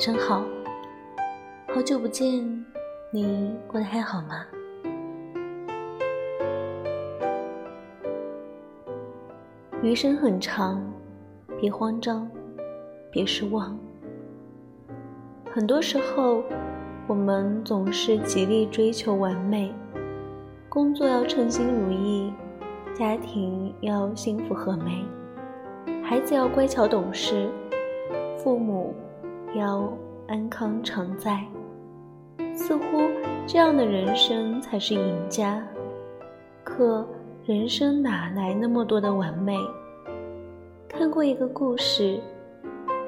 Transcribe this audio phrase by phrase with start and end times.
[0.00, 0.42] 上好，
[1.74, 2.64] 好久不见，
[3.12, 4.46] 你过得还好吗？
[9.82, 10.82] 余生很长，
[11.60, 12.26] 别慌张，
[13.10, 13.78] 别失望。
[15.52, 16.42] 很多时候，
[17.06, 19.70] 我们总是极力追求完美，
[20.70, 22.32] 工作要称心如意，
[22.94, 25.04] 家庭要幸福和美，
[26.02, 27.50] 孩子要乖巧懂事，
[28.38, 28.94] 父母。
[29.54, 29.92] 要
[30.28, 31.44] 安康常在，
[32.54, 32.82] 似乎
[33.46, 35.60] 这样的人生才是赢家。
[36.62, 37.06] 可
[37.44, 39.58] 人生哪来那么多的完美？
[40.88, 42.20] 看过一个故事，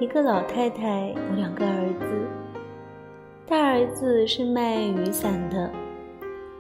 [0.01, 2.07] 一个老太太有两个儿子，
[3.47, 5.71] 大儿子是卖雨伞的，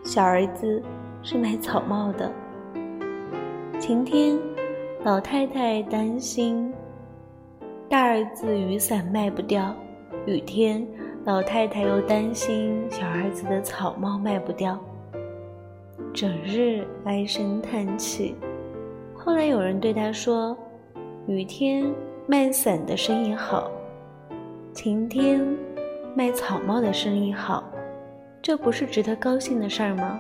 [0.04, 0.80] 小儿子
[1.22, 2.30] 是卖草帽的。
[3.80, 4.38] 晴天，
[5.02, 6.72] 老太太担心。
[7.92, 9.76] 大儿子雨伞卖不掉，
[10.24, 10.82] 雨天
[11.26, 14.78] 老太太又担心小儿子的草帽卖不掉，
[16.14, 18.34] 整日唉声叹气。
[19.14, 20.56] 后来有人对他说
[21.28, 21.92] ：“雨天
[22.26, 23.70] 卖伞的生意好，
[24.72, 25.46] 晴天
[26.14, 27.62] 卖草帽的生意好，
[28.40, 30.18] 这不是值得高兴的事儿吗？”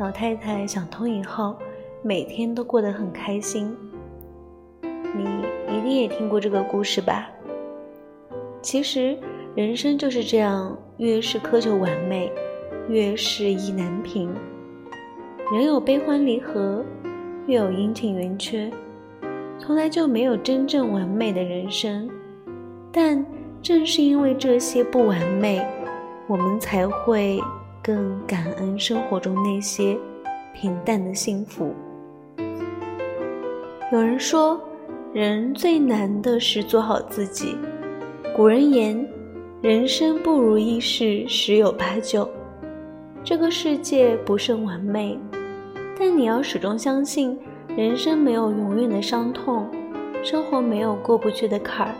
[0.00, 1.54] 老太太想通以后，
[2.00, 3.76] 每天都过得很开心。
[5.14, 5.44] 你。
[5.68, 7.28] 一定也听过这个故事吧？
[8.62, 9.16] 其实
[9.54, 12.32] 人生就是这样，越是苛求完美，
[12.88, 14.32] 越是意难平。
[15.52, 16.84] 人有悲欢离合，
[17.46, 18.70] 月有阴晴圆缺，
[19.58, 22.08] 从来就没有真正完美的人生。
[22.90, 23.24] 但
[23.62, 25.64] 正是因为这些不完美，
[26.26, 27.40] 我们才会
[27.82, 29.96] 更感恩生活中那些
[30.54, 31.74] 平淡的幸福。
[33.92, 34.60] 有人说。
[35.16, 37.56] 人最难的是做好自己。
[38.36, 38.94] 古人言
[39.62, 42.28] ：“人生不如意事十有八九。”
[43.24, 45.18] 这个世界不甚完美，
[45.98, 47.38] 但你要始终相信，
[47.74, 49.66] 人生没有永远的伤痛，
[50.22, 51.94] 生活没有过不去的坎儿。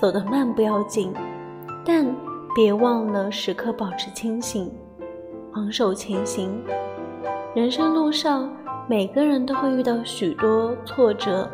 [0.00, 1.12] 走得慢不要紧，
[1.84, 2.06] 但
[2.54, 4.70] 别忘了时刻保持清醒，
[5.54, 6.56] 昂首前行。
[7.52, 8.48] 人生路上，
[8.88, 11.50] 每个人都会遇到许多挫折。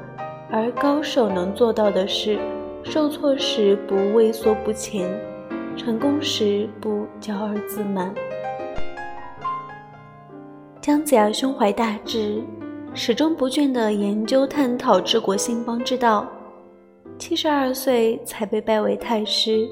[0.50, 2.38] 而高手能做到的是，
[2.82, 5.06] 受挫时不畏缩不前，
[5.76, 8.14] 成功时不骄傲自满。
[10.80, 12.42] 姜子牙胸怀大志，
[12.94, 16.26] 始终不倦地研究探讨治国兴邦之道，
[17.18, 19.68] 七十二岁才被拜为太师。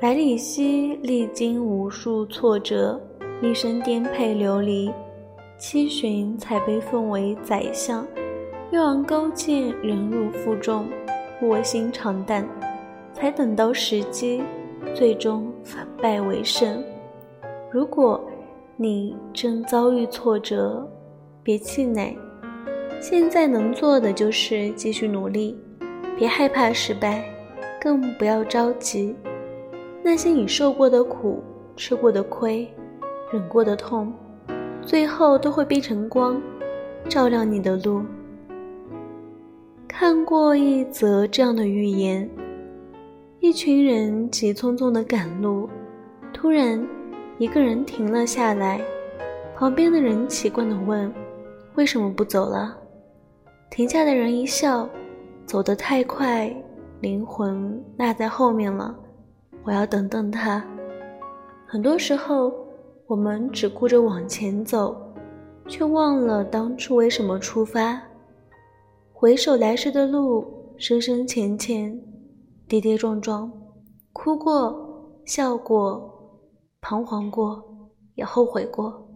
[0.00, 3.00] 百里奚历经无数挫折，
[3.40, 4.90] 一生颠沛流离，
[5.56, 8.04] 七旬才被封为宰相。
[8.70, 10.84] 越王勾践忍辱负重，
[11.40, 12.46] 卧薪尝胆，
[13.14, 14.42] 才等到时机，
[14.94, 16.84] 最终反败为胜。
[17.70, 18.22] 如果
[18.76, 20.86] 你正遭遇挫折，
[21.42, 22.14] 别气馁，
[23.00, 25.56] 现在能做的就是继续努力，
[26.14, 27.24] 别害怕失败，
[27.80, 29.16] 更不要着急。
[30.02, 31.42] 那些你受过的苦、
[31.74, 32.68] 吃过的亏、
[33.32, 34.12] 忍过的痛，
[34.82, 36.38] 最后都会变成光，
[37.08, 38.02] 照亮你的路。
[39.88, 42.28] 看过一则这样的寓言：
[43.40, 45.68] 一群人急匆匆地赶路，
[46.32, 46.86] 突然，
[47.38, 48.80] 一个人停了下来。
[49.56, 51.12] 旁边的人奇怪地问
[51.74, 52.78] ：“为什么不走了？”
[53.72, 54.88] 停下的人一笑
[55.44, 56.54] ：“走得太快，
[57.00, 58.94] 灵魂落在后面了，
[59.64, 60.62] 我要等等他。”
[61.66, 62.52] 很多时候，
[63.06, 64.96] 我们只顾着往前走，
[65.66, 68.00] 却忘了当初为什么出发。
[69.20, 70.46] 回首来时的路，
[70.76, 72.00] 深深浅浅，
[72.68, 73.50] 跌跌撞撞，
[74.12, 76.40] 哭过，笑过，
[76.80, 79.08] 彷徨过，也后悔过，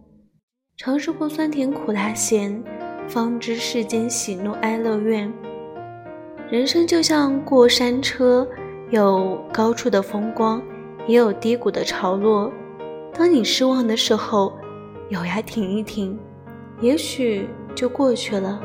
[0.75, 2.61] 尝试过酸甜苦辣咸，
[3.07, 5.31] 方知世间喜怒哀乐怨。
[6.51, 8.45] 人生就像过山车，
[8.89, 10.61] 有高处的风光，
[11.07, 12.51] 也有低谷的潮落。
[13.13, 14.51] 当你失望的时候，
[15.11, 16.19] 咬牙挺一挺，
[16.81, 18.61] 也许就过去了。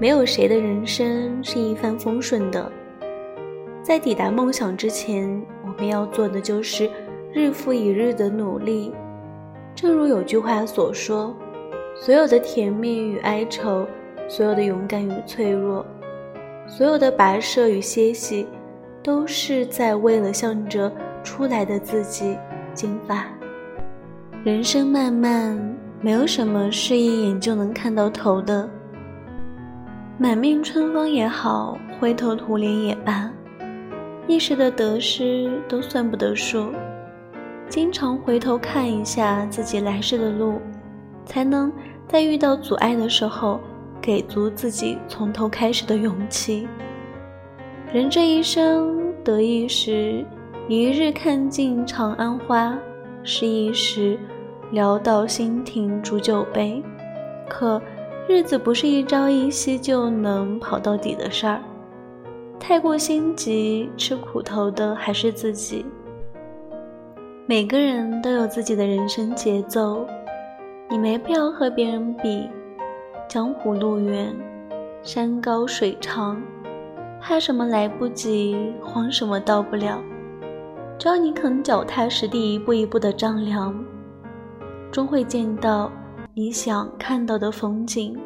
[0.00, 2.70] 没有谁的人生是一帆风顺的，
[3.80, 6.90] 在抵达梦想之前，我们要做的就是
[7.32, 8.92] 日复一日的努力。
[9.72, 11.34] 正如有句话所说
[11.94, 13.86] ：“所有的甜蜜与哀愁，
[14.28, 15.86] 所有的勇敢与脆弱，
[16.66, 18.48] 所有的跋涉与歇息，
[19.00, 20.92] 都是在为了向着
[21.22, 22.36] 出来的自己
[22.74, 23.26] 进发。”
[24.44, 25.56] 人生漫漫，
[26.00, 28.68] 没有什么是一眼就能看到头的。
[30.16, 33.28] 满面春风也好，灰头土脸也罢，
[34.28, 36.70] 一时的得失都算不得数。
[37.68, 40.60] 经常回头看一下自己来时的路，
[41.26, 41.72] 才能
[42.06, 43.58] 在遇到阻碍的时候，
[44.00, 46.68] 给足自己从头开始的勇气。
[47.92, 50.24] 人这一生得意时，
[50.68, 52.78] 一日看尽长安花；
[53.24, 54.16] 失意时，
[54.72, 56.80] 潦倒新停煮酒杯。
[57.48, 57.82] 可
[58.26, 61.60] 日子不是一朝一夕就能跑到底的事儿，
[62.58, 65.84] 太过心急，吃苦头的还是自己。
[67.46, 70.06] 每个人都有自己的人生节奏，
[70.88, 72.48] 你没必要和别人比。
[73.28, 74.34] 江湖路远，
[75.02, 76.40] 山高水长，
[77.20, 80.00] 怕什么来不及，慌什么到不了。
[80.98, 83.74] 只要你肯脚踏实地，一步一步的丈量，
[84.90, 85.92] 终会见到
[86.36, 88.18] 你想看到的风景。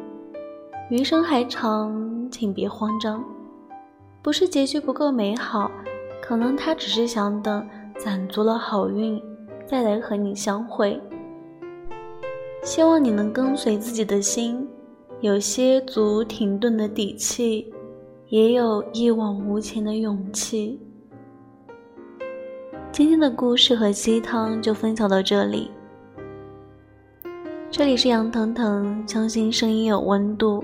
[0.89, 3.23] 余生还长，请别慌张。
[4.23, 5.69] 不是结局不够美好，
[6.19, 7.67] 可能他只是想等。
[7.99, 9.21] 攒足了好运，
[9.65, 10.99] 再来和你相会。
[12.63, 14.65] 希望你能跟随自己的心，
[15.19, 17.71] 有些足停顿的底气，
[18.29, 20.79] 也有一往无前的勇气。
[22.89, 25.69] 今天的故事和鸡汤就分享到这里。
[27.71, 30.63] 这里是杨腾腾，相信声音有温度，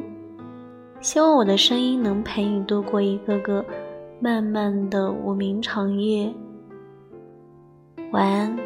[1.02, 3.64] 希望我的声音能陪你度过一个个
[4.20, 6.34] 漫漫的无名长夜。
[8.12, 8.65] 晚安。